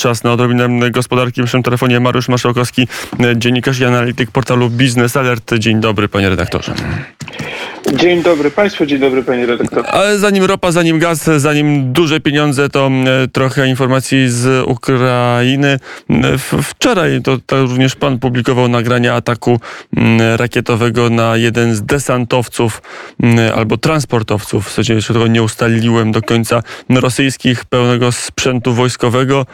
Czas 0.00 0.24
na 0.24 0.32
odrobinę 0.32 0.90
gospodarki. 0.90 1.40
W 1.40 1.44
naszym 1.44 1.62
telefonie 1.62 2.00
Mariusz 2.00 2.28
Maszałkowski, 2.28 2.88
dziennikarz 3.36 3.80
i 3.80 3.84
analityk 3.84 4.30
portalu 4.30 4.70
Biznes 4.70 5.16
Alert. 5.16 5.54
Dzień 5.54 5.80
dobry, 5.80 6.08
panie 6.08 6.28
redaktorze. 6.28 6.74
Dzień 7.86 8.22
dobry 8.22 8.50
Państwu, 8.50 8.86
dzień 8.86 8.98
dobry 8.98 9.22
Panie 9.22 9.46
redaktorze. 9.46 9.88
Ale 9.88 10.18
zanim 10.18 10.44
ropa, 10.44 10.72
zanim 10.72 10.98
gaz, 10.98 11.24
zanim 11.36 11.92
duże 11.92 12.20
pieniądze, 12.20 12.68
to 12.68 12.90
e, 13.06 13.28
trochę 13.28 13.68
informacji 13.68 14.30
z 14.30 14.68
Ukrainy. 14.68 15.78
E, 16.10 16.38
wczoraj 16.62 17.22
to, 17.22 17.38
to 17.46 17.62
również 17.62 17.96
Pan 17.96 18.18
publikował 18.18 18.68
nagrania 18.68 19.14
ataku 19.14 19.60
rakietowego 20.36 21.10
na 21.10 21.36
jeden 21.36 21.74
z 21.74 21.82
desantowców 21.82 22.82
albo 23.56 23.76
transportowców, 23.76 24.68
w 24.68 24.72
sensie 24.72 24.94
jeszcze 24.94 25.12
tego 25.12 25.26
nie 25.26 25.42
ustaliłem 25.42 26.12
do 26.12 26.22
końca, 26.22 26.62
rosyjskich 26.90 27.64
pełnego 27.64 28.12
sprzętu 28.12 28.74
wojskowego. 28.74 29.46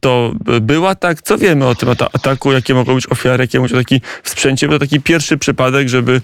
To 0.00 0.32
był 0.60 0.86
atak? 0.86 1.22
Co 1.22 1.38
wiemy 1.38 1.66
o 1.66 1.74
tym 1.74 1.88
ataku? 2.12 2.52
Jakie 2.52 2.74
mogą 2.74 2.94
być 2.94 3.06
ofiary? 3.12 3.42
Jakie 3.42 3.68
taki 3.74 4.00
w 4.22 4.28
sprzęcie? 4.28 4.68
To 4.68 4.78
taki 4.78 5.00
pierwszy 5.00 5.38
przypadek, 5.38 5.88
żeby 5.88 6.20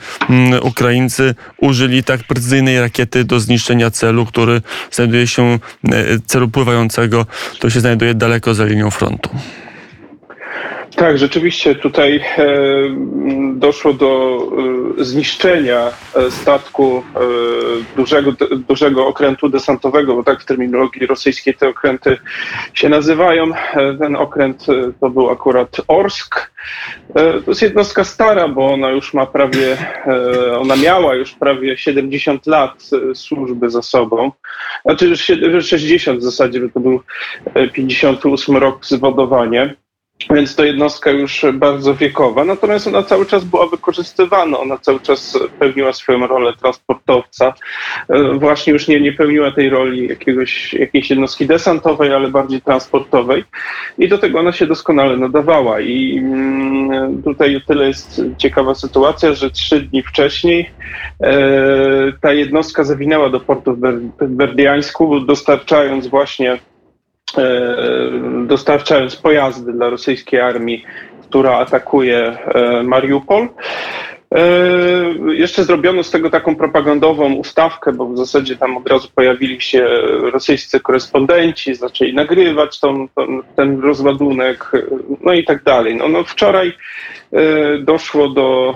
Ukraińcy 0.62 1.18
użyli 1.59 2.05
tak 2.05 2.25
precyzyjnej 2.25 2.81
rakiety 2.81 3.25
do 3.25 3.41
zniszczenia 3.41 3.91
celu, 3.91 4.27
który 4.27 4.63
znajduje 4.91 5.27
się, 5.27 5.59
e, 5.85 6.19
celu 6.27 6.49
pływającego, 6.49 7.27
to 7.59 7.71
się 7.71 7.81
znajduje 7.81 8.15
daleko 8.15 8.55
za 8.55 8.65
linią 8.65 8.91
frontu. 8.91 9.31
Tak, 10.98 11.19
rzeczywiście 11.19 11.75
tutaj 11.75 12.16
e, 12.16 12.47
doszło 13.55 13.93
do 13.93 14.41
e, 14.98 15.05
zniszczenia 15.05 15.91
e, 16.15 16.30
statku 16.30 17.02
dużego, 17.97 18.33
dużego 18.69 19.07
okrętu 19.07 19.48
desantowego, 19.48 20.15
bo 20.15 20.23
tak 20.23 20.41
w 20.41 20.45
terminologii 20.45 21.07
rosyjskiej 21.07 21.55
te 21.55 21.69
okręty 21.69 22.16
się 22.74 22.88
nazywają. 22.88 23.47
Ten 23.98 24.16
okręt 24.16 24.66
to 25.01 25.11
był 25.11 25.30
akurat 25.30 25.77
Orsk. 25.88 26.51
To 27.15 27.43
jest 27.46 27.63
jednostka 27.63 28.04
stara, 28.04 28.49
bo 28.49 28.73
ona 28.73 28.91
już 28.91 29.15
ma 29.15 29.26
prawie, 29.26 29.76
ona 30.59 30.76
miała 30.76 31.15
już 31.15 31.32
prawie 31.32 31.76
70 31.76 32.46
lat 32.46 32.91
służby 33.15 33.71
za 33.71 33.82
sobą. 33.82 34.32
Znaczy 34.85 35.16
60 35.63 36.21
w 36.21 36.23
zasadzie, 36.23 36.60
bo 36.60 36.69
to 36.69 36.80
był 36.80 37.01
58 37.73 38.57
rok 38.57 38.87
zwodowania. 38.87 39.71
Więc 40.30 40.57
to 40.57 40.65
jednostka 40.65 41.11
już 41.11 41.47
bardzo 41.55 41.95
wiekowa, 41.95 42.45
natomiast 42.45 42.87
ona 42.87 43.02
cały 43.02 43.27
czas 43.27 43.45
była 43.45 43.66
wykorzystywana, 43.66 44.59
ona 44.59 44.79
cały 44.79 45.01
czas 45.01 45.38
pełniła 45.59 45.93
swoją 45.93 46.27
rolę 46.27 46.52
transportowca. 46.52 47.55
E, 48.09 48.33
właśnie 48.33 48.73
już 48.73 48.88
nie, 48.88 49.01
nie 49.01 49.13
pełniła 49.13 49.51
tej 49.51 49.71
roli 49.71 50.09
jakiegoś, 50.09 50.75
jakiejś 50.75 51.10
jednostki 51.10 51.47
desantowej, 51.47 52.13
ale 52.13 52.29
bardziej 52.29 52.60
transportowej 52.60 53.45
i 53.99 54.09
do 54.09 54.19
tego 54.19 54.38
ona 54.38 54.52
się 54.52 54.66
doskonale 54.66 55.16
nadawała. 55.16 55.80
I 55.80 56.19
mm, 56.19 57.23
tutaj 57.23 57.57
o 57.57 57.60
tyle 57.60 57.87
jest 57.87 58.23
ciekawa 58.38 58.75
sytuacja, 58.75 59.35
że 59.35 59.51
trzy 59.51 59.80
dni 59.80 60.03
wcześniej 60.03 60.71
e, 61.21 61.32
ta 62.21 62.32
jednostka 62.32 62.85
zawinęła 62.85 63.30
do 63.30 63.41
portu 63.41 63.77
w 64.21 64.28
Berdiańsku, 64.28 65.21
dostarczając 65.21 66.06
właśnie 66.06 66.59
dostarczając 68.47 69.16
pojazdy 69.16 69.72
dla 69.72 69.91
rosyjskiej 69.91 70.41
armii, 70.41 70.84
która 71.22 71.59
atakuje 71.59 72.19
e, 72.19 72.82
Mariupol. 72.82 73.48
E, 74.34 74.41
jeszcze 75.32 75.65
zrobiono 75.65 76.03
z 76.03 76.10
tego 76.10 76.31
taką 76.31 76.56
propagandową 76.56 77.32
ustawkę, 77.32 77.93
bo 77.93 78.06
w 78.06 78.19
zasadzie 78.19 78.56
tam 78.56 78.76
od 78.76 78.88
razu 78.88 79.09
pojawili 79.15 79.60
się 79.60 79.87
rosyjscy 80.32 80.81
korespondenci, 80.81 81.75
zaczęli 81.75 82.15
nagrywać 82.15 82.81
tą, 82.81 83.09
tą, 83.09 83.41
ten 83.56 83.81
rozładunek, 83.81 84.72
no 85.20 85.32
i 85.32 85.44
tak 85.44 85.62
dalej. 85.62 85.97
No, 85.97 86.09
no 86.09 86.25
wczoraj 86.25 86.72
doszło 87.81 88.28
do, 88.28 88.75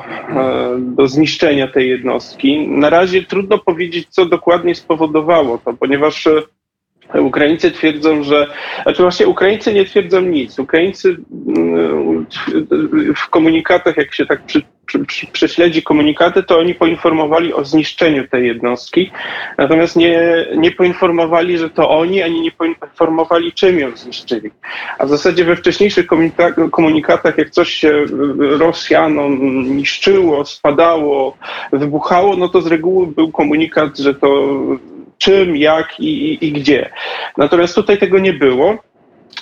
do 0.79 1.09
zniszczenia 1.09 1.69
tej 1.69 1.89
jednostki. 1.89 2.69
Na 2.69 2.91
razie 2.91 3.23
trudno 3.23 3.59
powiedzieć, 3.59 4.09
co 4.11 4.27
dokładnie 4.27 4.75
spowodowało 4.75 5.59
to, 5.59 5.73
ponieważ 5.73 6.29
Ukraińcy 7.21 7.71
twierdzą, 7.71 8.23
że. 8.23 8.47
Znaczy 8.83 9.03
właśnie 9.03 9.27
Ukraińcy 9.27 9.75
nie 9.75 9.85
twierdzą 9.85 10.21
nic. 10.21 10.59
Ukraińcy 10.59 11.17
mm, 11.57 12.27
w 13.17 13.29
komunikatach, 13.29 13.97
jak 13.97 14.15
się 14.15 14.27
tak 14.27 14.43
przy, 14.43 14.63
przy, 15.07 15.27
prześledzi 15.27 15.83
komunikaty, 15.83 16.43
to 16.43 16.59
oni 16.59 16.75
poinformowali 16.75 17.55
o 17.55 17.65
zniszczeniu 17.65 18.29
tej 18.29 18.47
jednostki, 18.47 19.11
natomiast 19.59 19.97
nie, 19.97 20.47
nie 20.57 20.71
poinformowali, 20.71 21.59
że 21.59 21.71
to 21.71 21.91
oni, 21.91 22.23
ani 22.23 22.41
nie 22.41 22.53
poinformowali, 22.53 23.53
czym 23.53 23.79
ją 23.79 23.97
zniszczyli. 23.97 24.51
A 24.99 25.07
w 25.07 25.09
zasadzie 25.09 25.45
we 25.45 25.57
wcześniejszych 25.57 26.07
komunikatach, 26.71 27.39
jak 27.39 27.51
coś 27.51 27.71
się 27.71 28.05
Rosjanom 28.39 29.39
niszczyło, 29.77 30.45
spadało, 30.45 31.37
wybuchało, 31.73 32.37
no 32.37 32.49
to 32.49 32.61
z 32.61 32.67
reguły 32.67 33.07
był 33.07 33.33
komunikat, 33.33 33.99
że 33.99 34.15
to 34.15 34.57
czym, 35.23 35.57
jak 35.57 36.01
i, 36.01 36.05
i, 36.05 36.47
i 36.47 36.53
gdzie. 36.53 36.91
Natomiast 37.37 37.75
tutaj 37.75 37.99
tego 37.99 38.19
nie 38.19 38.33
było. 38.33 38.79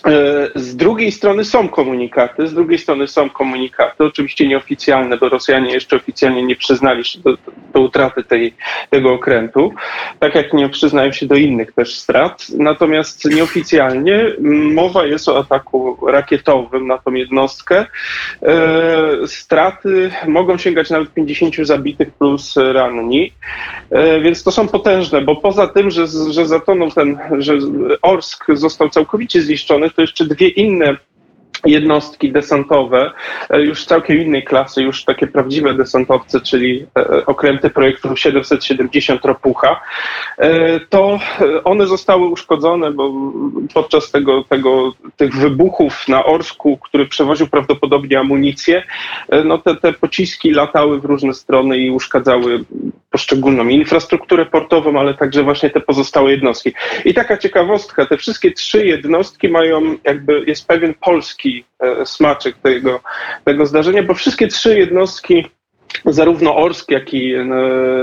E, 0.07 0.49
z 0.55 0.77
drugiej 0.77 1.13
strony 1.13 1.45
są 1.45 1.69
komunikaty, 1.69 2.47
z 2.47 2.55
drugiej 2.55 2.79
strony 2.79 3.09
są 3.09 3.31
komunikaty, 3.31 4.05
oczywiście 4.05 4.49
nieoficjalne, 4.49 5.17
bo 5.17 5.29
Rosjanie 5.29 5.73
jeszcze 5.73 5.97
oficjalnie 5.97 6.43
nie 6.43 6.57
przyznali 6.57 7.05
się 7.05 7.19
do, 7.19 7.37
do 7.73 7.81
utraty 7.81 8.25
tej, 8.25 8.55
tego 8.91 9.13
okrętu, 9.13 9.73
tak 10.19 10.35
jak 10.35 10.53
nie 10.53 10.69
przyznają 10.69 11.13
się 11.13 11.27
do 11.27 11.35
innych 11.35 11.73
też 11.73 11.99
strat. 11.99 12.47
Natomiast 12.59 13.25
nieoficjalnie 13.25 14.25
mowa 14.73 15.07
jest 15.07 15.29
o 15.29 15.39
ataku 15.39 16.07
rakietowym 16.07 16.87
na 16.87 16.99
tą 16.99 17.13
jednostkę. 17.13 17.87
E, 18.43 19.27
straty 19.27 20.11
mogą 20.29 20.59
sięgać 20.59 20.91
nawet 20.91 21.15
50 21.15 21.57
zabitych 21.63 22.11
plus 22.13 22.57
ranni, 22.57 23.33
e, 23.91 24.21
więc 24.21 24.43
to 24.43 24.51
są 24.51 24.69
potężne, 24.69 25.21
bo 25.21 25.37
poza 25.37 25.67
tym, 25.67 25.91
że, 25.91 26.07
że 26.31 26.47
zatonął 26.47 26.91
ten, 26.91 27.19
że 27.39 27.59
Orsk 28.03 28.45
został 28.55 28.89
całkowicie 28.89 29.43
zniszczony, 29.43 29.80
to 29.89 30.01
jeszcze 30.03 30.25
dwie 30.25 30.49
inne 30.49 30.97
jednostki 31.67 32.33
desantowe, 32.33 33.13
e, 33.51 33.63
już 33.63 33.85
całkiem 33.85 34.23
innej 34.23 34.45
klasy, 34.45 34.83
już 34.83 35.05
takie 35.05 35.27
prawdziwe 35.27 35.75
desantowce, 35.75 36.41
czyli 36.41 36.87
e, 36.99 37.27
okręty 37.27 37.71
projektu 37.71 38.17
770 38.17 39.25
Ropucha, 39.25 39.81
e, 40.39 40.81
to 40.81 41.19
one 41.65 41.87
zostały 41.87 42.29
uszkodzone, 42.29 42.93
bo 42.93 43.13
podczas 43.75 44.11
tego, 44.11 44.45
tego, 44.45 44.93
tych 45.17 45.37
wybuchów 45.37 46.09
na 46.09 46.25
Orsku, 46.25 46.79
który 46.79 47.07
przewoził 47.07 47.47
prawdopodobnie 47.47 48.19
amunicję, 48.19 48.83
no 49.45 49.59
te, 49.59 49.77
te 49.77 49.93
pociski 49.93 50.51
latały 50.51 51.01
w 51.01 51.05
różne 51.05 51.35
strony 51.35 51.79
i 51.79 51.91
uszkadzały 51.91 52.65
poszczególną 53.21 53.69
infrastrukturę 53.69 54.47
portową, 54.47 55.01
ale 55.01 55.15
także 55.15 55.43
właśnie 55.43 55.71
te 55.71 55.81
pozostałe 55.81 56.31
jednostki. 56.31 56.73
I 57.05 57.15
taka 57.15 57.37
ciekawostka, 57.37 58.07
te 58.07 58.17
wszystkie 58.17 58.53
trzy 58.53 58.87
jednostki 58.87 59.49
mają, 59.49 59.97
jakby 60.05 60.45
jest 60.47 60.67
pewien 60.67 60.95
polski 60.95 61.65
e, 61.81 62.07
smaczek 62.07 62.57
tego, 62.63 63.01
tego 63.45 63.67
zdarzenia, 63.67 64.03
bo 64.03 64.15
wszystkie 64.15 64.49
trzy 64.49 64.79
jednostki, 64.79 65.47
zarówno 66.05 66.57
Orsk, 66.57 66.91
jak 66.91 67.15
i 67.15 67.35
e, 67.35 67.45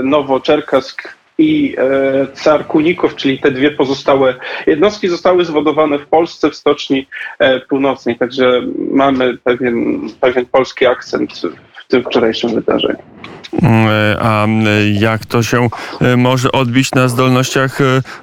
Nowoczerkask 0.02 1.18
i 1.38 1.76
e, 1.78 2.26
Car 2.34 2.66
Kunikow, 2.66 3.14
czyli 3.14 3.38
te 3.38 3.50
dwie 3.50 3.70
pozostałe 3.70 4.34
jednostki, 4.66 5.08
zostały 5.08 5.44
zwodowane 5.44 5.98
w 5.98 6.06
Polsce, 6.06 6.50
w 6.50 6.56
Stoczni 6.56 7.06
Północnej. 7.68 8.16
Także 8.16 8.62
mamy 8.92 9.38
pewien, 9.44 10.00
pewien 10.20 10.46
polski 10.46 10.86
akcent 10.86 11.32
w 11.84 11.88
tym 11.88 12.04
wczorajszym 12.04 12.54
wydarzeniu. 12.54 13.02
E, 13.62 14.16
a 14.20 14.46
e, 14.46 14.90
jak 14.90 15.26
to 15.26 15.42
się 15.42 15.68
e, 16.00 16.16
może 16.16 16.52
odbić 16.52 16.92
na 16.92 17.08
zdolnościach 17.08 17.78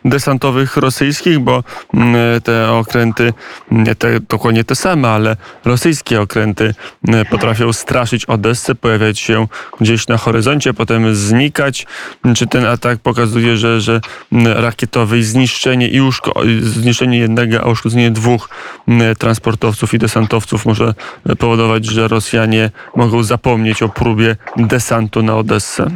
desantowych 0.05 0.77
rosyjskich, 0.77 1.39
bo 1.39 1.63
te 2.43 2.71
okręty, 2.71 3.33
nie 3.71 3.95
te, 3.95 4.19
dokładnie 4.19 4.63
te 4.63 4.75
same, 4.75 5.09
ale 5.09 5.37
rosyjskie 5.65 6.21
okręty 6.21 6.73
potrafią 7.29 7.73
straszyć 7.73 8.25
Odessę, 8.25 8.75
pojawiać 8.75 9.19
się 9.19 9.47
gdzieś 9.79 10.07
na 10.07 10.17
horyzoncie, 10.17 10.73
potem 10.73 11.15
znikać. 11.15 11.87
Czy 12.35 12.47
ten 12.47 12.65
atak 12.65 12.99
pokazuje, 12.99 13.57
że, 13.57 13.81
że 13.81 14.01
rakietowe 14.45 15.23
zniszczenie 15.23 15.87
i 15.87 16.01
uszko- 16.01 16.61
zniszczenie 16.61 17.17
jednego, 17.17 17.61
a 17.63 17.69
uszkodzenie 17.69 18.11
dwóch 18.11 18.49
transportowców 19.17 19.93
i 19.93 19.97
desantowców 19.97 20.65
może 20.65 20.93
powodować, 21.39 21.85
że 21.85 22.07
Rosjanie 22.07 22.71
mogą 22.95 23.23
zapomnieć 23.23 23.83
o 23.83 23.89
próbie 23.89 24.35
desantu 24.57 25.14
na 25.23 25.35
Odessę? 25.35 25.87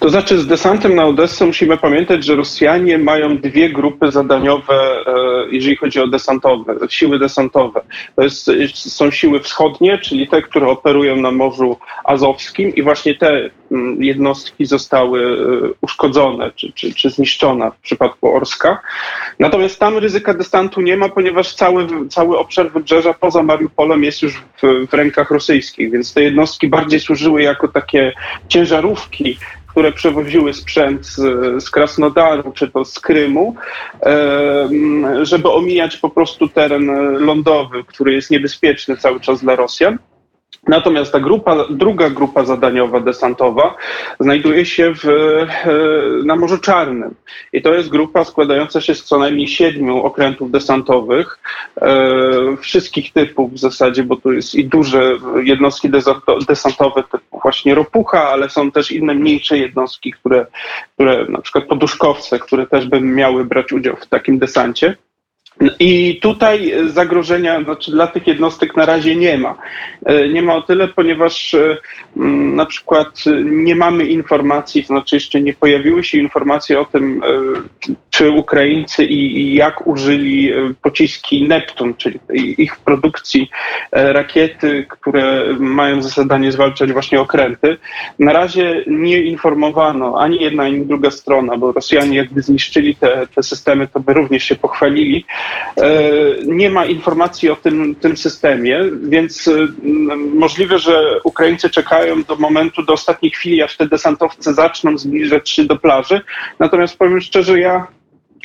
To 0.00 0.08
znaczy 0.08 0.38
z 0.38 0.46
desantem 0.46 0.94
na 0.94 1.06
Odessę 1.06 1.46
musimy 1.46 1.76
pamiętać, 1.76 2.24
że 2.24 2.36
Rosjanie 2.36 2.98
mają 2.98 3.38
dwie 3.38 3.70
grupy 3.70 4.12
zadaniowe, 4.12 4.74
e, 4.74 5.12
jeżeli 5.50 5.76
chodzi 5.76 6.00
o 6.00 6.06
desantowe, 6.06 6.74
siły 6.88 7.18
desantowe. 7.18 7.80
To 8.16 8.22
jest, 8.22 8.50
są 8.74 9.10
siły 9.10 9.40
wschodnie, 9.40 9.98
czyli 9.98 10.28
te, 10.28 10.42
które 10.42 10.68
operują 10.68 11.16
na 11.16 11.30
Morzu 11.30 11.76
Azowskim 12.04 12.74
i 12.74 12.82
właśnie 12.82 13.14
te 13.14 13.50
mm, 13.70 14.02
jednostki 14.02 14.66
zostały 14.66 15.20
e, 15.22 15.74
uszkodzone 15.80 16.50
czy, 16.54 16.72
czy, 16.72 16.94
czy 16.94 17.10
zniszczone 17.10 17.70
w 17.70 17.80
przypadku 17.80 18.36
Orska. 18.36 18.80
Natomiast 19.38 19.80
tam 19.80 19.98
ryzyka 19.98 20.34
desantu 20.34 20.80
nie 20.80 20.96
ma, 20.96 21.08
ponieważ 21.08 21.54
cały, 21.54 22.08
cały 22.08 22.38
obszar 22.38 22.72
wybrzeża 22.72 23.14
poza 23.14 23.42
Mariupolem 23.42 24.04
jest 24.04 24.22
już 24.22 24.42
w, 24.62 24.86
w 24.90 24.94
rękach 24.94 25.30
rosyjskich, 25.30 25.90
więc 25.90 26.14
te 26.14 26.22
jednostki 26.22 26.68
bardziej 26.68 27.00
służyły 27.00 27.42
jako 27.42 27.68
takie 27.68 28.12
ciężarówki 28.48 29.38
które 29.76 29.92
przewoziły 29.92 30.54
sprzęt 30.54 31.06
z, 31.06 31.16
z 31.64 31.70
Krasnodaru 31.70 32.52
czy 32.52 32.68
to 32.68 32.84
z 32.84 33.00
Krymu, 33.00 33.54
żeby 35.22 35.50
omijać 35.50 35.96
po 35.96 36.10
prostu 36.10 36.48
teren 36.48 36.86
lądowy, 37.24 37.84
który 37.84 38.12
jest 38.12 38.30
niebezpieczny 38.30 38.96
cały 38.96 39.20
czas 39.20 39.40
dla 39.40 39.56
Rosjan. 39.56 39.98
Natomiast 40.68 41.12
ta 41.12 41.20
grupa, 41.20 41.56
druga 41.70 42.10
grupa 42.10 42.44
zadaniowa 42.44 43.00
desantowa 43.00 43.76
znajduje 44.20 44.66
się 44.66 44.94
w, 44.94 45.04
e, 45.04 45.46
na 46.24 46.36
Morzu 46.36 46.58
Czarnym. 46.58 47.14
I 47.52 47.62
to 47.62 47.74
jest 47.74 47.88
grupa 47.88 48.24
składająca 48.24 48.80
się 48.80 48.94
z 48.94 49.04
co 49.04 49.18
najmniej 49.18 49.48
siedmiu 49.48 50.02
okrętów 50.02 50.50
desantowych, 50.50 51.38
e, 51.80 52.56
wszystkich 52.60 53.12
typów 53.12 53.52
w 53.52 53.58
zasadzie, 53.58 54.02
bo 54.02 54.16
tu 54.16 54.32
jest 54.32 54.54
i 54.54 54.64
duże 54.64 55.18
jednostki 55.42 55.90
desantowe 56.48 57.02
typu 57.12 57.40
właśnie 57.42 57.74
ropucha, 57.74 58.28
ale 58.28 58.50
są 58.50 58.70
też 58.70 58.92
inne 58.92 59.14
mniejsze 59.14 59.58
jednostki, 59.58 60.12
które, 60.12 60.46
które 60.94 61.26
na 61.28 61.40
przykład 61.40 61.64
poduszkowce, 61.64 62.38
które 62.38 62.66
też 62.66 62.86
by 62.86 63.00
miały 63.00 63.44
brać 63.44 63.72
udział 63.72 63.96
w 63.96 64.06
takim 64.06 64.38
desancie. 64.38 64.96
I 65.78 66.18
tutaj 66.22 66.72
zagrożenia 66.86 67.62
znaczy 67.62 67.90
dla 67.90 68.06
tych 68.06 68.26
jednostek 68.26 68.76
na 68.76 68.86
razie 68.86 69.16
nie 69.16 69.38
ma. 69.38 69.56
E, 70.06 70.28
nie 70.28 70.42
ma 70.42 70.54
o 70.54 70.62
tyle, 70.62 70.88
ponieważ 70.88 71.54
e, 71.54 71.76
na 72.56 72.66
przykład 72.66 73.24
nie 73.44 73.76
mamy 73.76 74.04
informacji, 74.04 74.82
to 74.82 74.86
znaczy 74.86 75.16
jeszcze 75.16 75.40
nie 75.40 75.54
pojawiły 75.54 76.04
się 76.04 76.18
informacje 76.18 76.80
o 76.80 76.84
tym, 76.84 77.22
e, 77.22 77.96
czy 78.10 78.30
Ukraińcy 78.30 79.04
i, 79.04 79.54
jak 79.54 79.86
użyli 79.86 80.52
pociski 80.82 81.48
Neptun, 81.48 81.94
czyli 81.94 82.18
ich 82.58 82.76
produkcji 82.76 83.50
rakiety, 83.92 84.86
które 84.88 85.44
mają 85.58 86.02
za 86.02 86.08
zadanie 86.08 86.52
zwalczać 86.52 86.92
właśnie 86.92 87.20
okręty. 87.20 87.76
Na 88.18 88.32
razie 88.32 88.84
nie 88.86 89.22
informowano 89.22 90.20
ani 90.20 90.40
jedna, 90.40 90.62
ani 90.62 90.86
druga 90.86 91.10
strona, 91.10 91.56
bo 91.56 91.72
Rosjanie 91.72 92.16
jakby 92.16 92.42
zniszczyli 92.42 92.94
te, 92.94 93.26
te 93.34 93.42
systemy, 93.42 93.88
to 93.88 94.00
by 94.00 94.14
również 94.14 94.44
się 94.44 94.54
pochwalili 94.54 95.24
nie 96.46 96.70
ma 96.70 96.86
informacji 96.86 97.50
o 97.50 97.56
tym, 97.56 97.94
tym 97.94 98.16
systemie, 98.16 98.80
więc 99.02 99.48
e, 99.48 99.52
możliwe, 100.34 100.78
że 100.78 101.20
Ukraińcy 101.24 101.70
czekają 101.70 102.22
do 102.22 102.36
momentu, 102.36 102.82
do 102.82 102.92
ostatniej 102.92 103.32
chwili, 103.32 103.62
aż 103.62 103.76
te 103.76 103.88
desantowce 103.88 104.54
zaczną 104.54 104.98
zbliżać 104.98 105.50
się 105.50 105.64
do 105.64 105.76
plaży. 105.76 106.20
Natomiast 106.58 106.98
powiem 106.98 107.20
szczerze, 107.20 107.60
ja 107.60 107.86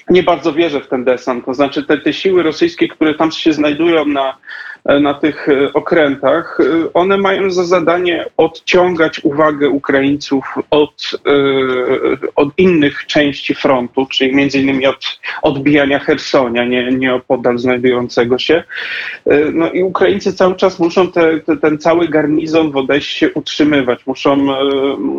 nie 0.09 0.24
bardzo 0.24 0.53
wierzę 0.53 0.81
w 0.81 0.88
ten 0.88 1.03
desant. 1.03 1.45
To 1.45 1.53
znaczy 1.53 1.83
te, 1.83 1.98
te 1.98 2.13
siły 2.13 2.44
rosyjskie, 2.44 2.88
które 2.88 3.13
tam 3.13 3.31
się 3.31 3.54
znajdują 3.54 4.06
na 4.06 4.33
E, 4.33 4.70
na 4.86 5.13
tych 5.13 5.50
e, 5.50 5.74
okrętach, 5.74 6.60
e, 6.60 6.94
one 6.94 7.18
mają 7.18 7.51
za 7.51 7.63
zadanie 7.63 8.25
odciągać 8.38 9.19
uwagę 9.24 9.69
Ukraińców 9.69 10.45
od, 10.69 11.12
od 12.36 12.50
innych 12.57 13.06
części 13.06 13.56
frontu, 13.56 14.06
czyli 14.06 14.36
między 14.36 14.60
innymi 14.60 14.88
od 14.88 15.19
odbijania 15.42 16.00
Hersonia, 16.00 16.66
nie, 16.66 16.92
nie 16.92 17.13
opodal 17.13 17.57
znajdującego 17.57 18.38
się. 18.38 18.63
No 19.54 19.72
i 19.72 19.83
Ukraińcy 19.83 20.33
cały 20.33 20.56
czas 20.56 20.80
muszą 20.80 21.12
te, 21.12 21.39
te, 21.39 21.57
ten 21.57 21.78
cały 21.78 22.07
garnizon 22.07 22.72
w 22.72 22.78
Odessie 22.78 23.25
utrzymywać, 23.33 24.06
muszą, 24.06 24.36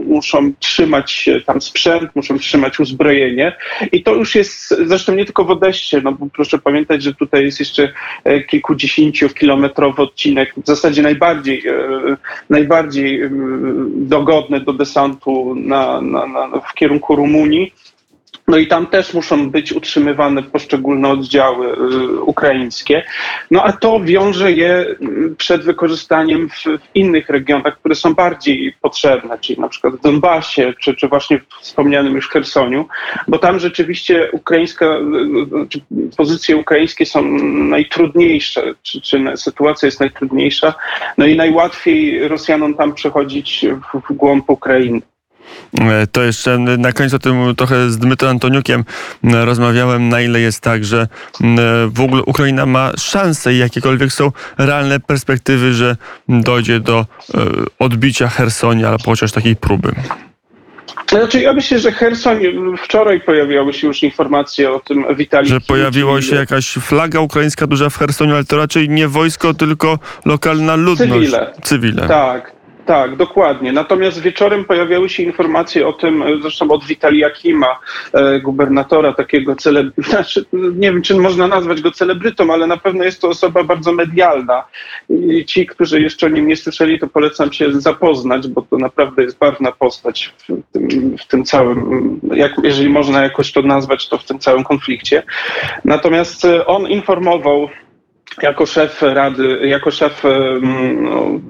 muszą 0.06 0.52
trzymać 0.58 1.30
tam 1.46 1.60
sprzęt, 1.60 2.16
muszą 2.16 2.38
trzymać 2.38 2.80
uzbrojenie. 2.80 3.56
I 3.92 4.02
to 4.02 4.14
już 4.14 4.34
jest 4.34 4.68
zresztą 4.86 5.14
nie 5.14 5.24
tylko 5.24 5.44
w 5.44 5.50
Odessie, 5.50 5.96
no 6.02 6.12
bo 6.12 6.26
proszę 6.32 6.58
pamiętać, 6.58 7.02
że 7.02 7.14
tutaj 7.14 7.44
jest 7.44 7.60
jeszcze 7.60 7.92
kilkudziesięciu 8.48 9.28
kilometrów 9.28 9.51
kilometrowy 9.52 10.02
odcinek, 10.02 10.54
w 10.56 10.66
zasadzie 10.66 11.02
najbardziej, 11.02 11.68
e, 11.68 12.16
najbardziej 12.50 13.22
e, 13.22 13.30
dogodny 13.96 14.60
do 14.60 14.72
desantu 14.72 15.54
na, 15.54 16.00
na, 16.00 16.26
na, 16.26 16.60
w 16.60 16.74
kierunku 16.74 17.16
Rumunii. 17.16 17.72
No 18.48 18.56
i 18.56 18.66
tam 18.66 18.86
też 18.86 19.14
muszą 19.14 19.50
być 19.50 19.72
utrzymywane 19.72 20.42
poszczególne 20.42 21.08
oddziały 21.08 21.66
y, 21.66 22.20
ukraińskie. 22.20 23.02
No 23.50 23.62
a 23.62 23.72
to 23.72 24.00
wiąże 24.00 24.52
je 24.52 24.86
y, 24.86 24.96
przed 25.38 25.64
wykorzystaniem 25.64 26.48
w, 26.48 26.54
w, 26.54 26.94
innych 26.94 27.28
regionach, 27.28 27.78
które 27.78 27.94
są 27.94 28.14
bardziej 28.14 28.74
potrzebne, 28.80 29.38
czyli 29.38 29.60
na 29.60 29.68
przykład 29.68 29.94
w 29.94 30.00
Donbasie, 30.00 30.74
czy, 30.80 30.94
czy 30.94 31.08
właśnie 31.08 31.38
w 31.38 31.44
wspomnianym 31.60 32.14
już 32.14 32.28
Chersoniu, 32.28 32.88
bo 33.28 33.38
tam 33.38 33.58
rzeczywiście 33.58 34.30
ukraińska, 34.32 34.86
y, 34.86 35.68
czy 35.68 35.80
pozycje 36.16 36.56
ukraińskie 36.56 37.06
są 37.06 37.22
najtrudniejsze, 37.52 38.74
czy, 38.82 39.00
czy 39.00 39.24
sytuacja 39.36 39.86
jest 39.86 40.00
najtrudniejsza, 40.00 40.74
no 41.18 41.26
i 41.26 41.36
najłatwiej 41.36 42.28
Rosjanom 42.28 42.74
tam 42.74 42.94
przechodzić 42.94 43.66
w, 43.92 44.12
w 44.12 44.16
głąb 44.16 44.50
Ukrainy. 44.50 45.00
E, 45.80 46.06
to 46.06 46.22
jeszcze 46.22 46.58
na 46.58 46.92
końcu 46.92 47.16
o 47.16 47.18
tym 47.18 47.54
trochę 47.56 47.90
z 47.90 47.98
Dmytrem 47.98 48.30
Antoniukiem 48.30 48.84
rozmawiałem, 49.22 50.08
na 50.08 50.20
ile 50.20 50.40
jest 50.40 50.60
tak, 50.60 50.84
że 50.84 51.08
w 51.88 52.00
ogóle 52.00 52.22
Ukraina 52.22 52.66
ma 52.66 52.92
szanse 52.98 53.54
i 53.54 53.58
jakiekolwiek 53.58 54.12
są 54.12 54.32
realne 54.58 55.00
perspektywy, 55.00 55.72
że 55.72 55.96
dojdzie 56.28 56.80
do 56.80 56.98
e, 57.34 57.38
odbicia 57.78 58.28
Hersonia, 58.28 58.88
albo 58.88 59.04
chociaż 59.04 59.32
takiej 59.32 59.56
próby. 59.56 59.92
Znaczy, 61.08 61.40
ja 61.40 61.52
myślę, 61.52 61.78
że 61.78 61.92
Herson, 61.92 62.38
wczoraj 62.78 63.20
pojawiały 63.20 63.72
się 63.72 63.86
już 63.86 64.02
informacje 64.02 64.70
o 64.70 64.80
tym 64.80 65.04
Witalii. 65.16 65.50
Że 65.50 65.60
pojawiła 65.60 66.22
się 66.22 66.36
jakaś 66.36 66.72
flaga 66.72 67.20
ukraińska 67.20 67.66
duża 67.66 67.90
w 67.90 67.96
Hersoniu, 67.96 68.34
ale 68.34 68.44
to 68.44 68.56
raczej 68.56 68.88
nie 68.88 69.08
wojsko, 69.08 69.54
tylko 69.54 69.98
lokalna 70.24 70.76
ludność. 70.76 71.12
Cywile. 71.12 71.52
Cywile. 71.62 72.08
Tak. 72.08 72.61
Tak, 72.86 73.16
dokładnie. 73.16 73.72
Natomiast 73.72 74.20
wieczorem 74.20 74.64
pojawiały 74.64 75.08
się 75.08 75.22
informacje 75.22 75.86
o 75.86 75.92
tym, 75.92 76.24
zresztą 76.42 76.70
od 76.70 76.84
Witalia 76.84 77.30
Kima, 77.30 77.78
e, 78.12 78.40
gubernatora 78.40 79.12
takiego 79.12 79.56
celebryty, 79.56 80.02
znaczy, 80.10 80.44
nie 80.52 80.92
wiem, 80.92 81.02
czy 81.02 81.16
można 81.16 81.48
nazwać 81.48 81.80
go 81.80 81.90
celebrytą, 81.90 82.52
ale 82.52 82.66
na 82.66 82.76
pewno 82.76 83.04
jest 83.04 83.20
to 83.20 83.28
osoba 83.28 83.64
bardzo 83.64 83.92
medialna. 83.92 84.64
I 85.10 85.44
ci, 85.44 85.66
którzy 85.66 86.00
jeszcze 86.00 86.26
o 86.26 86.28
nim 86.28 86.46
nie 86.46 86.56
słyszeli, 86.56 86.98
to 86.98 87.06
polecam 87.06 87.52
się 87.52 87.80
zapoznać, 87.80 88.48
bo 88.48 88.62
to 88.62 88.78
naprawdę 88.78 89.22
jest 89.22 89.38
barwna 89.38 89.72
postać 89.72 90.34
w 90.38 90.46
tym, 90.72 91.16
w 91.18 91.26
tym 91.26 91.44
całym, 91.44 92.20
jak, 92.34 92.52
jeżeli 92.62 92.88
można 92.88 93.22
jakoś 93.22 93.52
to 93.52 93.62
nazwać, 93.62 94.08
to 94.08 94.18
w 94.18 94.24
tym 94.24 94.38
całym 94.38 94.64
konflikcie. 94.64 95.22
Natomiast 95.84 96.44
e, 96.44 96.66
on 96.66 96.88
informował 96.88 97.68
jako 98.42 98.66
szef 98.66 99.02
rady, 99.02 99.58
jako 99.62 99.90
szef 99.90 100.22
no, 101.00 101.40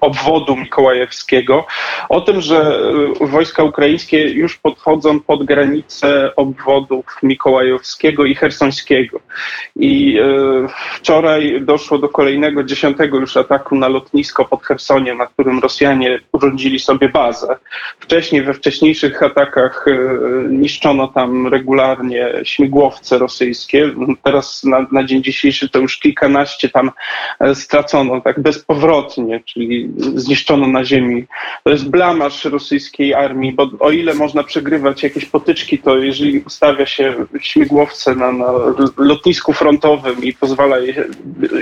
obwodu 0.00 0.56
mikołajewskiego 0.56 1.66
o 2.08 2.20
tym, 2.20 2.40
że 2.40 2.80
e, 3.20 3.26
wojska 3.26 3.62
ukraińskie 3.62 4.30
już 4.30 4.56
podchodzą 4.56 5.20
pod 5.20 5.44
granicę 5.44 6.36
obwodów 6.36 7.04
mikołajowskiego 7.22 8.24
i 8.24 8.34
hersońskiego. 8.34 9.20
I 9.76 10.18
e, 10.18 10.68
wczoraj 10.94 11.60
doszło 11.62 11.98
do 11.98 12.08
kolejnego, 12.08 12.64
dziesiątego 12.64 13.18
już 13.18 13.36
ataku 13.36 13.76
na 13.76 13.88
lotnisko 13.88 14.44
pod 14.44 14.62
Hersoniem, 14.62 15.18
na 15.18 15.26
którym 15.26 15.58
Rosjanie 15.58 16.20
urządzili 16.32 16.78
sobie 16.78 17.08
bazę. 17.08 17.56
Wcześniej, 18.00 18.42
we 18.42 18.54
wcześniejszych 18.54 19.22
atakach 19.22 19.86
e, 19.88 19.92
niszczono 20.48 21.08
tam 21.08 21.46
regularnie 21.46 22.32
śmigłowce 22.44 23.18
rosyjskie. 23.18 23.90
Teraz 24.22 24.64
na, 24.64 24.86
na 24.92 25.04
dzień 25.04 25.22
dzisiejszy 25.22 25.68
to 25.68 25.78
już 25.78 25.98
kilkanaście 25.98 26.68
tam 26.68 26.90
stracono 27.54 28.20
tak 28.20 28.40
bezpowrotnie, 28.42 29.40
czyli 29.54 29.90
zniszczono 30.14 30.66
na 30.66 30.84
ziemi. 30.84 31.24
To 31.64 31.70
jest 31.70 31.90
blamasz 31.90 32.44
rosyjskiej 32.44 33.14
armii, 33.14 33.52
bo 33.52 33.70
o 33.80 33.90
ile 33.90 34.14
można 34.14 34.44
przegrywać 34.44 35.02
jakieś 35.02 35.26
potyczki, 35.26 35.78
to 35.78 35.98
jeżeli 35.98 36.40
ustawia 36.40 36.86
się 36.86 37.14
śmigłowce 37.40 38.14
na, 38.14 38.32
na 38.32 38.52
lotnisku 38.96 39.52
frontowym 39.52 40.24
i 40.24 40.32
pozwala 40.32 40.78
je, 40.78 41.04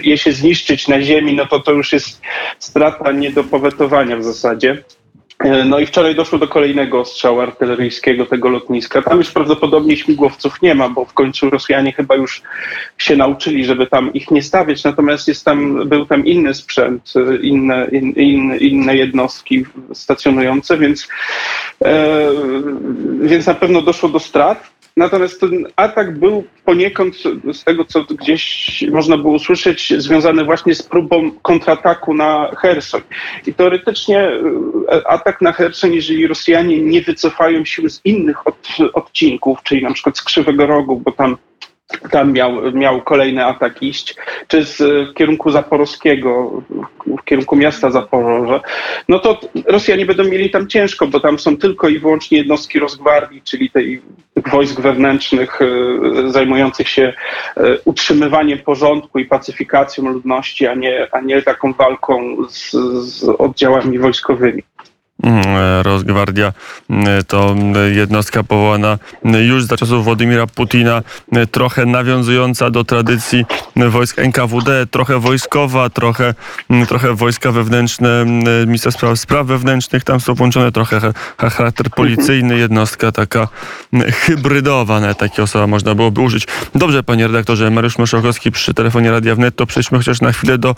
je 0.02 0.18
się 0.18 0.32
zniszczyć 0.32 0.88
na 0.88 1.02
ziemi, 1.02 1.34
no 1.34 1.46
to 1.46 1.60
to 1.60 1.72
już 1.72 1.92
jest 1.92 2.20
strata 2.58 3.12
nie 3.12 3.30
do 3.30 3.44
powetowania 3.44 4.16
w 4.16 4.24
zasadzie. 4.24 4.84
E, 5.44 5.64
no 5.64 5.78
i 5.78 5.86
wczoraj 5.86 6.14
doszło 6.14 6.38
do 6.38 6.48
kolejnego 6.48 7.00
ostrzału 7.00 7.40
artyleryjskiego 7.40 8.26
tego 8.26 8.48
lotniska. 8.48 9.02
Tam 9.02 9.18
już 9.18 9.30
prawdopodobnie 9.30 9.96
śmigłowców 9.96 10.62
nie 10.62 10.74
ma, 10.74 10.88
bo 10.88 11.04
w 11.04 11.12
końcu 11.12 11.50
Rosjanie 11.50 11.92
chyba 11.92 12.14
już 12.14 12.42
się 12.98 13.16
nauczyli, 13.16 13.64
żeby 13.64 13.86
tam 13.86 14.12
ich 14.12 14.30
nie 14.30 14.42
stawiać. 14.42 14.84
Natomiast 14.84 15.28
jest 15.28 15.44
tam, 15.44 15.88
był 15.88 16.06
tam 16.06 16.26
inny 16.26 16.54
sprzęt, 16.54 17.12
e, 17.16 17.36
inne, 17.36 17.88
in, 17.92 18.12
in, 18.12 18.54
inne 18.54 18.96
jednostki 18.96 19.64
stacjonujące, 19.92 20.78
więc, 20.78 21.08
e, 21.84 22.28
więc 23.20 23.46
na 23.46 23.54
pewno 23.54 23.82
doszło 23.82 24.08
do 24.08 24.18
strat. 24.18 24.77
Natomiast 24.98 25.40
ten 25.40 25.66
atak 25.76 26.18
był 26.18 26.44
poniekąd, 26.64 27.16
z 27.52 27.64
tego 27.64 27.84
co 27.84 28.04
gdzieś 28.04 28.84
można 28.92 29.16
było 29.16 29.34
usłyszeć, 29.34 29.94
związany 29.96 30.44
właśnie 30.44 30.74
z 30.74 30.82
próbą 30.82 31.30
kontrataku 31.42 32.14
na 32.14 32.50
Hersoń. 32.56 33.00
I 33.46 33.54
teoretycznie 33.54 34.20
e, 34.20 35.06
atak 35.06 35.40
na 35.40 35.52
Hersoń, 35.52 35.94
jeżeli 35.94 36.26
Rosjanie 36.26 36.82
nie 36.82 37.02
wycofają 37.02 37.64
sił 37.64 37.90
z 37.90 38.00
innych 38.04 38.46
od, 38.46 38.68
odcinków, 38.92 39.62
czyli 39.62 39.82
na 39.82 39.92
przykład 39.92 40.18
z 40.18 40.24
Krzywego 40.24 40.66
Rogu, 40.66 40.96
bo 40.96 41.12
tam 41.12 41.36
tam 42.10 42.32
miał, 42.32 42.72
miał 42.72 43.02
kolejny 43.02 43.44
atak 43.44 43.82
iść, 43.82 44.16
czy 44.48 44.64
z 44.64 44.78
w 45.10 45.14
kierunku 45.14 45.50
zaporowskiego, 45.50 46.62
w 47.06 47.24
kierunku 47.24 47.56
miasta 47.56 47.90
Zaporoże, 47.90 48.60
no 49.08 49.18
to 49.18 49.40
Rosjanie 49.66 50.06
będą 50.06 50.24
mieli 50.24 50.50
tam 50.50 50.68
ciężko, 50.68 51.06
bo 51.06 51.20
tam 51.20 51.38
są 51.38 51.56
tylko 51.56 51.88
i 51.88 51.98
wyłącznie 51.98 52.38
jednostki 52.38 52.78
Rosgwardii, 52.78 53.42
czyli 53.42 53.70
tej 53.70 54.02
wojsk 54.50 54.80
wewnętrznych 54.80 55.62
e, 55.62 55.66
zajmujących 56.30 56.88
się 56.88 57.12
e, 57.56 57.62
utrzymywaniem 57.84 58.58
porządku 58.58 59.18
i 59.18 59.24
pacyfikacją 59.24 60.08
ludności, 60.08 60.66
a 60.66 60.74
nie, 60.74 61.08
a 61.12 61.20
nie 61.20 61.42
taką 61.42 61.72
walką 61.72 62.36
z, 62.48 62.70
z 63.04 63.24
oddziałami 63.24 63.98
wojskowymi. 63.98 64.62
Mm, 65.22 65.46
e, 65.46 65.82
Rosgwardia 65.82 66.52
mm, 66.90 67.24
to 67.24 67.50
mm, 67.50 67.94
jednostka 67.94 68.42
powołana 68.42 68.98
już 69.24 69.64
za 69.64 69.76
czasów 69.76 70.04
Władimira 70.04 70.46
Putina, 70.46 71.02
trochę 71.50 71.86
nawiązująca 71.86 72.70
do 72.70 72.84
tradycji 72.84 73.44
wojsk 73.76 74.18
NKWD, 74.18 74.86
trochę 74.86 75.18
wojskowa, 75.18 75.90
trochę, 75.90 76.34
trochę 76.88 77.14
wojska 77.14 77.52
wewnętrzne, 77.52 78.24
Ministerstwa 78.66 79.16
Spraw 79.16 79.46
Wewnętrznych 79.46 80.04
tam 80.04 80.20
są 80.20 80.34
włączone, 80.34 80.72
trochę 80.72 81.12
charakter 81.38 81.90
policyjny, 81.90 82.58
jednostka 82.58 83.12
taka 83.12 83.48
hybrydowa, 84.12 85.00
nawet 85.00 85.18
takie 85.18 85.42
osoba 85.42 85.66
można 85.66 85.94
byłoby 85.94 86.20
użyć. 86.20 86.46
Dobrze, 86.74 87.02
panie 87.02 87.26
redaktorze, 87.26 87.70
Mariusz 87.70 87.98
Moszokowski 87.98 88.52
przy 88.52 88.74
telefonie 88.74 89.10
Radia 89.10 89.34
Wnet, 89.34 89.56
to 89.56 89.66
przejdźmy 89.66 89.98
chociaż 89.98 90.20
na 90.20 90.32
chwilę 90.32 90.58
do 90.58 90.74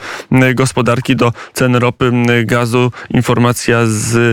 gospodarki, 0.55 1.17
do 1.17 1.33
cen 1.53 1.77
ropy, 1.77 2.13
gazu. 2.45 2.93
Informacja 3.11 3.81
z 3.87 4.30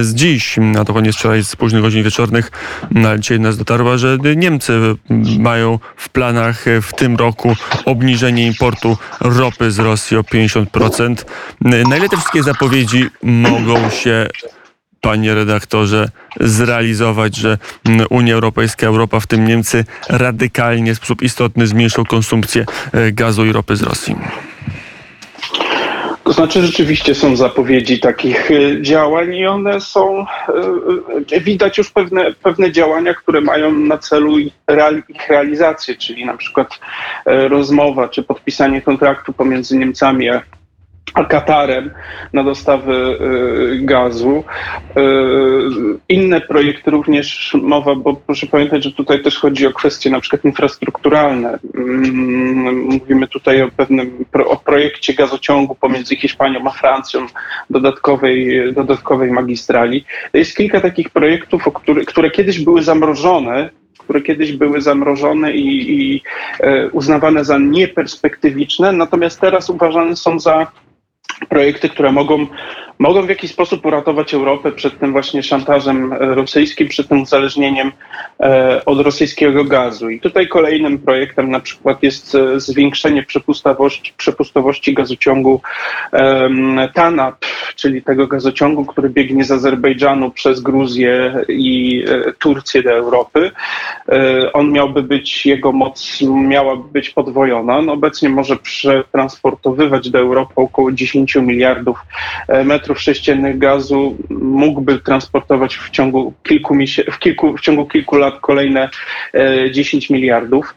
z 0.00 0.14
dziś, 0.14 0.58
a 0.80 0.84
to 0.84 0.94
koniec 0.94 1.16
wczoraj 1.16 1.44
z 1.44 1.56
późnych 1.56 1.82
godzin 1.82 2.02
wieczornych, 2.02 2.50
no, 2.90 3.08
ale 3.08 3.20
dzisiaj 3.20 3.40
nas 3.40 3.56
dotarła, 3.56 3.98
że 3.98 4.18
Niemcy 4.36 4.72
mają 5.38 5.78
w 5.96 6.08
planach 6.08 6.64
w 6.82 6.92
tym 6.92 7.16
roku 7.16 7.56
obniżenie 7.84 8.46
importu 8.46 8.96
ropy 9.20 9.70
z 9.70 9.78
Rosji 9.78 10.16
o 10.16 10.20
50%. 10.20 11.14
Na 11.60 11.96
ile 11.96 12.08
te 12.08 12.16
wszystkie 12.16 12.42
zapowiedzi 12.42 13.08
mogą 13.22 13.90
się 13.90 14.26
panie 15.00 15.34
redaktorze, 15.34 16.08
zrealizować, 16.40 17.36
że 17.36 17.58
Unia 18.10 18.34
Europejska, 18.34 18.86
Europa, 18.86 19.20
w 19.20 19.26
tym 19.26 19.48
Niemcy, 19.48 19.84
radykalnie, 20.08 20.94
w 20.94 20.96
sposób 20.96 21.22
istotny 21.22 21.66
zmniejszą 21.66 22.04
konsumpcję 22.04 22.66
e, 22.92 23.12
gazu 23.12 23.46
i 23.46 23.52
ropy 23.52 23.76
z 23.76 23.82
Rosji? 23.82 24.16
To 26.30 26.34
znaczy 26.34 26.62
rzeczywiście 26.62 27.14
są 27.14 27.36
zapowiedzi 27.36 28.00
takich 28.00 28.50
e, 28.50 28.82
działań 28.82 29.34
i 29.34 29.46
one 29.46 29.80
są, 29.80 30.20
e, 30.20 30.26
e, 31.36 31.40
widać 31.40 31.78
już 31.78 31.90
pewne, 31.90 32.32
pewne 32.32 32.72
działania, 32.72 33.14
które 33.14 33.40
mają 33.40 33.72
na 33.72 33.98
celu 33.98 34.38
ich 34.38 34.52
realizację, 35.28 35.96
czyli 35.96 36.24
na 36.24 36.36
przykład 36.36 36.80
rozmowa 37.24 38.08
czy 38.08 38.22
podpisanie 38.22 38.82
kontraktu 38.82 39.32
pomiędzy 39.32 39.76
Niemcami 39.76 40.28
a 40.28 40.42
Katarem 41.28 41.90
na 42.32 42.44
dostawy 42.44 42.94
y, 42.94 43.78
gazu. 43.82 44.44
Y, 44.96 45.00
inne 46.08 46.40
projekty 46.40 46.90
również 46.90 47.56
mowa, 47.62 47.94
bo 47.94 48.14
proszę 48.14 48.46
pamiętać, 48.46 48.84
że 48.84 48.92
tutaj 48.92 49.22
też 49.22 49.38
chodzi 49.38 49.66
o 49.66 49.72
kwestie 49.72 50.10
na 50.10 50.20
przykład 50.20 50.44
infrastrukturalne. 50.44 51.58
Mm, 51.74 52.80
mówimy 52.84 53.26
tutaj 53.26 53.62
o 53.62 53.70
pewnym 53.76 54.24
o 54.46 54.56
projekcie 54.56 55.14
gazociągu 55.14 55.74
pomiędzy 55.74 56.16
Hiszpanią 56.16 56.66
a 56.66 56.70
Francją, 56.70 57.26
dodatkowej, 57.70 58.62
dodatkowej 58.74 59.30
magistrali. 59.30 60.04
Jest 60.32 60.56
kilka 60.56 60.80
takich 60.80 61.10
projektów, 61.10 61.68
które, 61.74 62.04
które 62.04 62.30
kiedyś 62.30 62.64
były 62.64 62.82
zamrożone, 62.82 63.70
które 63.98 64.22
kiedyś 64.22 64.52
były 64.52 64.80
zamrożone 64.80 65.52
i, 65.52 66.00
i 66.00 66.22
e, 66.60 66.88
uznawane 66.88 67.44
za 67.44 67.58
nieperspektywiczne, 67.58 68.92
natomiast 68.92 69.40
teraz 69.40 69.70
uważane 69.70 70.16
są 70.16 70.40
za 70.40 70.66
projekty, 71.48 71.88
które 71.88 72.12
mogą, 72.12 72.46
mogą 73.00 73.22
w 73.22 73.28
jakiś 73.28 73.50
sposób 73.50 73.86
uratować 73.86 74.34
Europę 74.34 74.72
przed 74.72 74.98
tym 74.98 75.12
właśnie 75.12 75.42
szantażem 75.42 76.12
rosyjskim, 76.12 76.88
przed 76.88 77.08
tym 77.08 77.22
uzależnieniem 77.22 77.92
e, 78.40 78.84
od 78.84 79.00
rosyjskiego 79.00 79.64
gazu. 79.64 80.10
I 80.10 80.20
tutaj 80.20 80.48
kolejnym 80.48 80.98
projektem 80.98 81.50
na 81.50 81.60
przykład 81.60 82.02
jest 82.02 82.34
e, 82.34 82.60
zwiększenie 82.60 83.22
przepustowości, 83.22 84.12
przepustowości 84.16 84.94
gazociągu 84.94 85.60
TANAP, 86.94 87.44
czyli 87.76 88.02
tego 88.02 88.26
gazociągu, 88.26 88.84
który 88.84 89.10
biegnie 89.10 89.44
z 89.44 89.50
Azerbejdżanu 89.50 90.30
przez 90.30 90.60
Gruzję 90.60 91.44
i 91.48 92.04
e, 92.08 92.32
Turcję 92.32 92.82
do 92.82 92.90
Europy. 92.90 93.50
On 94.52 94.72
miałby 94.72 95.02
być, 95.02 95.46
jego 95.46 95.72
moc 95.72 96.18
miałaby 96.22 96.88
być 96.92 97.10
podwojona. 97.10 97.82
No 97.82 97.92
obecnie 97.92 98.28
może 98.28 98.56
przetransportowywać 98.56 100.10
do 100.10 100.18
Europy 100.18 100.52
około 100.56 100.92
10 100.92 101.10
10 101.10 101.36
miliardów 101.36 101.98
e, 102.48 102.64
metrów 102.90 103.02
sześciennych 103.02 103.58
gazu 103.58 104.16
mógłby 104.30 104.98
transportować 104.98 105.76
w 105.76 105.90
ciągu 105.90 106.32
kilku, 106.42 106.74
w 107.12 107.18
kilku, 107.18 107.56
w 107.56 107.60
ciągu 107.60 107.86
kilku 107.86 108.16
lat 108.16 108.40
kolejne 108.40 108.88
10 109.72 110.10
e, 110.10 110.14
miliardów. 110.14 110.74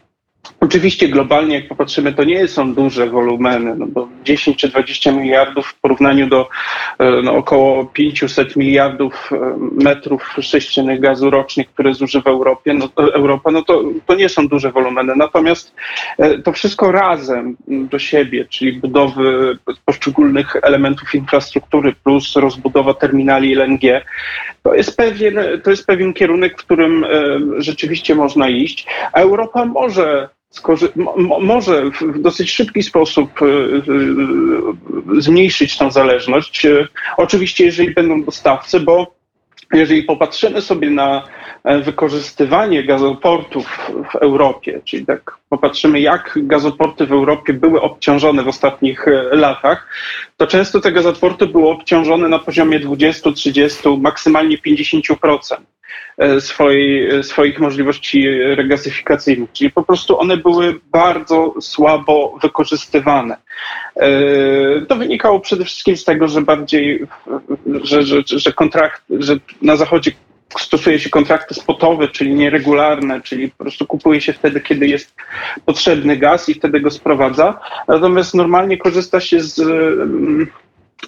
Oczywiście 0.64 1.08
globalnie, 1.08 1.54
jak 1.54 1.68
popatrzymy, 1.68 2.12
to 2.12 2.24
nie 2.24 2.48
są 2.48 2.74
duże 2.74 3.06
wolumeny, 3.06 3.74
no 3.76 3.86
bo 3.86 4.08
10 4.24 4.56
czy 4.56 4.68
20 4.68 5.12
miliardów 5.12 5.66
w 5.66 5.80
porównaniu 5.80 6.26
do 6.26 6.48
e, 6.98 7.22
no, 7.22 7.32
około 7.36 7.84
500 7.84 8.56
miliardów 8.56 9.30
e, 9.32 9.56
metrów 9.84 10.36
sześciennych 10.40 11.00
gazu 11.00 11.30
rocznie, 11.30 11.64
które 11.64 11.94
zużywa 11.94 12.30
Europie, 12.30 12.74
no, 12.74 12.88
Europa, 12.96 13.50
no 13.50 13.62
to, 13.62 13.82
to 14.06 14.14
nie 14.14 14.28
są 14.28 14.48
duże 14.48 14.72
wolumeny. 14.72 15.16
Natomiast 15.16 15.74
e, 16.18 16.38
to 16.38 16.52
wszystko 16.52 16.92
razem 16.92 17.56
do 17.68 17.98
siebie, 17.98 18.44
czyli 18.44 18.72
budowy 18.72 19.58
poszczególnych 19.84 20.56
elementów 20.62 21.14
infrastruktury 21.14 21.94
plus 22.04 22.36
rozbudowa 22.36 22.94
terminali 22.94 23.52
LNG, 23.52 24.04
to 24.62 24.74
jest 24.74 24.96
pewien, 24.96 25.38
to 25.64 25.70
jest 25.70 25.86
pewien 25.86 26.14
kierunek, 26.14 26.52
w 26.52 26.64
którym 26.64 27.06
rzeczywiście 27.58 28.14
można 28.14 28.48
iść, 28.48 28.86
a 29.12 29.20
Europa 29.20 29.64
może 29.64 30.28
może 31.40 31.90
w 31.90 32.18
dosyć 32.18 32.50
szybki 32.50 32.82
sposób 32.82 33.42
e, 33.42 33.46
e, 33.46 35.20
zmniejszyć 35.20 35.78
tą 35.78 35.90
zależność. 35.90 36.66
E, 36.66 36.88
oczywiście, 37.16 37.64
jeżeli 37.64 37.94
będą 37.94 38.22
dostawcy, 38.22 38.80
bo 38.80 39.14
jeżeli 39.72 40.02
popatrzymy 40.02 40.60
sobie 40.60 40.90
na 40.90 41.28
wykorzystywanie 41.82 42.84
gazoportów 42.84 43.90
w 44.12 44.16
Europie, 44.16 44.80
czyli 44.84 45.06
tak 45.06 45.38
popatrzymy, 45.48 46.00
jak 46.00 46.38
gazoporty 46.42 47.06
w 47.06 47.12
Europie 47.12 47.52
były 47.52 47.80
obciążone 47.80 48.42
w 48.42 48.48
ostatnich 48.48 49.06
latach, 49.30 49.88
to 50.36 50.46
często 50.46 50.80
te 50.80 50.92
gazoporty 50.92 51.46
były 51.46 51.68
obciążone 51.68 52.28
na 52.28 52.38
poziomie 52.38 52.80
20, 52.80 53.32
30, 53.32 53.88
maksymalnie 53.98 54.58
50%. 54.58 55.56
E, 56.18 56.40
swojej, 56.40 57.10
e, 57.10 57.22
swoich 57.22 57.60
możliwości 57.60 58.28
regazyfikacyjnych, 58.54 59.52
czyli 59.52 59.70
po 59.70 59.82
prostu 59.82 60.20
one 60.20 60.36
były 60.36 60.80
bardzo 60.92 61.54
słabo 61.60 62.38
wykorzystywane. 62.42 63.36
E, 63.96 64.10
to 64.88 64.96
wynikało 64.96 65.40
przede 65.40 65.64
wszystkim 65.64 65.96
z 65.96 66.04
tego, 66.04 66.28
że 66.28 66.42
bardziej, 66.42 67.06
że, 67.82 68.02
że, 68.02 68.22
że 68.26 68.52
kontrakt, 68.52 69.02
że 69.18 69.36
na 69.62 69.76
zachodzie 69.76 70.12
stosuje 70.58 71.00
się 71.00 71.10
kontrakty 71.10 71.54
spotowe, 71.54 72.08
czyli 72.08 72.34
nieregularne, 72.34 73.20
czyli 73.20 73.50
po 73.50 73.64
prostu 73.64 73.86
kupuje 73.86 74.20
się 74.20 74.32
wtedy, 74.32 74.60
kiedy 74.60 74.86
jest 74.86 75.14
potrzebny 75.66 76.16
gaz 76.16 76.48
i 76.48 76.54
wtedy 76.54 76.80
go 76.80 76.90
sprowadza. 76.90 77.60
Natomiast 77.88 78.34
normalnie 78.34 78.78
korzysta 78.78 79.20
się 79.20 79.40
z 79.40 79.60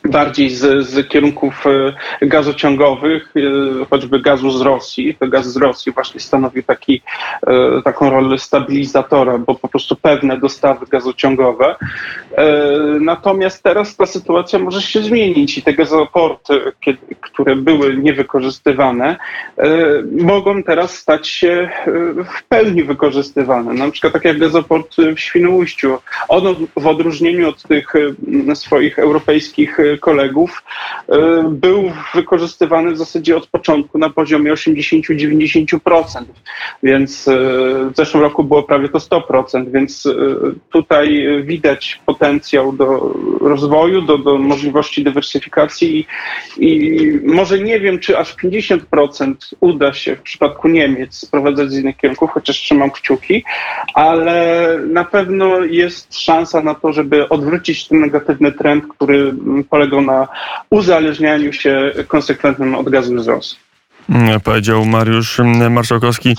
bardziej 0.04 0.50
z, 0.50 0.86
z 0.86 1.08
kierunków 1.08 1.64
e, 1.66 2.26
gazociągowych, 2.26 3.32
e, 3.36 3.84
choćby 3.90 4.20
gazu 4.20 4.50
z 4.50 4.60
Rosji. 4.60 5.14
To 5.14 5.28
gaz 5.28 5.46
z 5.46 5.56
Rosji 5.56 5.92
właśnie 5.92 6.20
stanowi 6.20 6.64
taki, 6.64 7.02
e, 7.46 7.82
taką 7.82 8.10
rolę 8.10 8.38
stabilizatora, 8.38 9.38
bo 9.38 9.54
po 9.54 9.68
prostu 9.68 9.96
pewne 9.96 10.38
dostawy 10.38 10.86
gazociągowe. 10.86 11.76
Natomiast 13.00 13.62
teraz 13.62 13.96
ta 13.96 14.06
sytuacja 14.06 14.58
może 14.58 14.82
się 14.82 15.02
zmienić 15.02 15.58
i 15.58 15.62
te 15.62 15.72
gazoporty, 15.72 16.60
które 17.20 17.56
były 17.56 17.96
niewykorzystywane, 17.96 19.16
mogą 20.20 20.62
teraz 20.62 20.98
stać 20.98 21.28
się 21.28 21.70
w 22.36 22.42
pełni 22.48 22.82
wykorzystywane. 22.82 23.74
Na 23.74 23.90
przykład 23.90 24.12
tak 24.12 24.24
jak 24.24 24.38
gazoport 24.38 24.96
w 25.16 25.20
Świnoujściu. 25.20 25.98
Ono 26.28 26.54
w 26.76 26.86
odróżnieniu 26.86 27.48
od 27.48 27.62
tych 27.62 27.92
swoich 28.54 28.98
europejskich 28.98 29.78
kolegów, 30.00 30.62
e, 31.08 31.42
był 31.50 31.92
wykorzystywany 32.14 32.92
w 32.92 32.98
zasadzie 32.98 33.36
od 33.36 33.46
początku 33.46 33.98
na 33.98 34.10
poziomie 34.10 34.52
80-90%, 34.52 36.24
więc 36.82 37.28
e, 37.28 37.34
w 37.90 37.96
zeszłym 37.96 38.22
roku 38.22 38.44
było 38.44 38.62
prawie 38.62 38.88
to 38.88 38.98
100%, 38.98 39.70
więc 39.70 40.06
e, 40.06 40.12
tutaj 40.70 41.26
widać 41.42 42.00
potencjał 42.06 42.72
do 42.72 43.14
rozwoju, 43.40 44.02
do, 44.02 44.18
do 44.18 44.38
możliwości 44.38 45.04
dywersyfikacji 45.04 45.98
i, 45.98 46.06
i 46.58 47.20
może 47.26 47.58
nie 47.58 47.80
wiem, 47.80 47.98
czy 47.98 48.18
aż 48.18 48.36
50% 48.36 49.34
uda 49.60 49.92
się 49.92 50.16
w 50.16 50.22
przypadku 50.22 50.68
Niemiec 50.68 51.14
sprowadzać 51.14 51.70
z 51.70 51.78
innych 51.78 51.96
kierunków, 51.96 52.30
chociaż 52.30 52.56
trzymam 52.56 52.90
kciuki, 52.90 53.44
ale 53.94 54.78
na 54.88 55.04
pewno 55.04 55.60
jest 55.64 56.18
szansa 56.18 56.62
na 56.62 56.74
to, 56.74 56.92
żeby 56.92 57.28
odwrócić 57.28 57.88
ten 57.88 58.00
negatywny 58.00 58.52
trend, 58.52 58.84
który 58.88 59.34
polegał 59.76 60.00
na 60.00 60.28
uzależnianiu 60.70 61.52
się 61.52 61.92
konsekwentnym 62.08 62.74
od 62.74 62.88
gazu 62.88 63.22
z 63.22 63.28
Rosji. 63.28 63.58
Mm, 64.10 64.40
powiedział 64.40 64.84
Mariusz 64.84 65.40
Marszałkowski, 65.70 66.36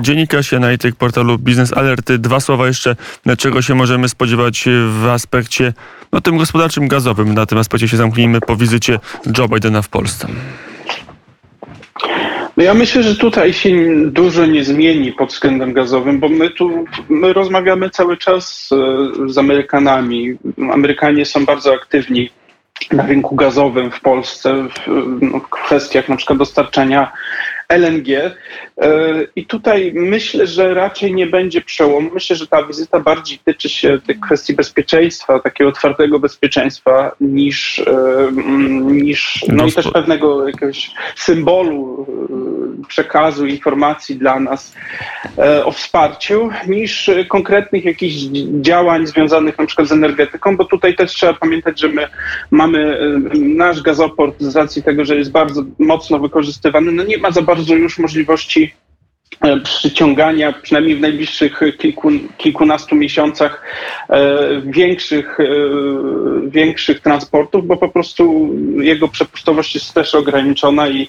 dziennikarz 0.00 0.52
analityk 0.52 0.96
portalu 0.96 1.38
Biznes 1.38 1.72
Alerty. 1.72 2.18
Dwa 2.18 2.40
słowa 2.40 2.66
jeszcze, 2.66 2.96
czego 3.38 3.62
się 3.62 3.74
możemy 3.74 4.08
spodziewać 4.08 4.64
w 4.88 5.06
aspekcie 5.06 5.72
no, 6.12 6.20
tym 6.20 6.38
gospodarczym, 6.38 6.88
gazowym. 6.88 7.34
Na 7.34 7.46
tym 7.46 7.58
aspekcie 7.58 7.88
się 7.88 7.96
zamknijmy 7.96 8.40
po 8.40 8.56
wizycie 8.56 8.98
Joe 9.38 9.48
Bidena 9.48 9.82
w 9.82 9.88
Polsce. 9.88 10.28
No 12.56 12.64
ja 12.64 12.74
myślę, 12.74 13.02
że 13.02 13.16
tutaj 13.16 13.52
się 13.52 13.70
dużo 14.10 14.46
nie 14.46 14.64
zmieni 14.64 15.12
pod 15.12 15.28
względem 15.28 15.72
gazowym, 15.72 16.20
bo 16.20 16.28
my 16.28 16.50
tu 16.50 16.84
my 17.08 17.32
rozmawiamy 17.32 17.90
cały 17.90 18.16
czas 18.16 18.70
e, 18.72 19.30
z 19.30 19.38
Amerykanami. 19.38 20.34
Amerykanie 20.72 21.24
są 21.24 21.44
bardzo 21.44 21.74
aktywni 21.74 22.30
na 22.92 23.06
rynku 23.06 23.36
gazowym 23.36 23.90
w 23.90 24.00
Polsce 24.00 24.54
w, 24.54 24.88
no, 25.20 25.38
w 25.38 25.48
kwestiach 25.48 26.08
na 26.08 26.16
przykład 26.16 26.38
dostarczania 26.38 27.12
LNG. 27.68 28.08
E, 28.10 28.32
I 29.36 29.46
tutaj 29.46 29.92
myślę, 29.94 30.46
że 30.46 30.74
raczej 30.74 31.14
nie 31.14 31.26
będzie 31.26 31.60
przełomu. 31.60 32.10
Myślę, 32.14 32.36
że 32.36 32.46
ta 32.46 32.66
wizyta 32.66 33.00
bardziej 33.00 33.38
tyczy 33.38 33.68
się 33.68 33.98
tych 34.06 34.20
kwestii 34.20 34.54
bezpieczeństwa, 34.54 35.40
takiego 35.40 35.70
otwartego 35.70 36.18
bezpieczeństwa, 36.18 37.16
niż, 37.20 37.78
e, 37.78 38.32
niż 38.82 39.44
no 39.48 39.66
i 39.66 39.72
też 39.72 39.88
pewnego 39.92 40.48
jakiegoś 40.48 40.90
symbolu 41.16 42.06
e, 42.08 42.63
przekazu, 42.84 43.46
informacji 43.46 44.16
dla 44.16 44.40
nas 44.40 44.74
o 45.64 45.72
wsparciu, 45.72 46.50
niż 46.66 47.10
konkretnych 47.28 47.84
jakichś 47.84 48.14
działań 48.60 49.06
związanych 49.06 49.58
na 49.58 49.66
przykład 49.66 49.88
z 49.88 49.92
energetyką, 49.92 50.56
bo 50.56 50.64
tutaj 50.64 50.96
też 50.96 51.12
trzeba 51.12 51.34
pamiętać, 51.34 51.80
że 51.80 51.88
my 51.88 52.06
mamy 52.50 52.98
nasz 53.34 53.82
gazoport 53.82 54.42
z 54.42 54.56
racji 54.56 54.82
tego, 54.82 55.04
że 55.04 55.16
jest 55.16 55.30
bardzo 55.30 55.64
mocno 55.78 56.18
wykorzystywany, 56.18 56.92
no 56.92 57.04
nie 57.04 57.18
ma 57.18 57.30
za 57.30 57.42
bardzo 57.42 57.74
już 57.74 57.98
możliwości 57.98 58.74
e, 58.80 58.83
przyciągania, 59.64 60.52
przynajmniej 60.52 60.96
w 60.96 61.00
najbliższych 61.00 61.60
kilku, 61.78 62.10
kilkunastu 62.38 62.96
miesiącach, 62.96 63.62
e, 64.08 64.38
większych, 64.64 65.40
e, 65.40 65.44
większych 66.48 67.00
transportów, 67.00 67.66
bo 67.66 67.76
po 67.76 67.88
prostu 67.88 68.50
jego 68.80 69.08
przepustowość 69.08 69.74
jest 69.74 69.94
też 69.94 70.14
ograniczona 70.14 70.88
i 70.88 71.08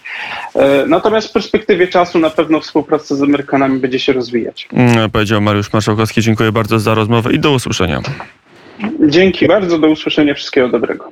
natomiast 0.88 1.27
w 1.27 1.31
perspektywie 1.31 1.88
czasu 1.88 2.19
na 2.19 2.29
pewno 2.29 2.60
współpraca 2.60 3.15
z 3.15 3.22
Amerykanami 3.22 3.79
będzie 3.79 4.00
się 4.00 4.13
rozwijać. 4.13 4.67
Mm, 4.74 5.10
powiedział 5.12 5.41
Mariusz 5.41 5.74
Marszałkowski. 5.74 6.22
Dziękuję 6.22 6.51
bardzo 6.51 6.79
za 6.79 6.93
rozmowę 6.93 7.34
i 7.34 7.39
do 7.39 7.51
usłyszenia. 7.51 8.01
Dzięki 9.07 9.48
bardzo, 9.48 9.79
do 9.79 9.88
usłyszenia, 9.88 10.34
wszystkiego 10.34 10.69
dobrego. 10.69 11.12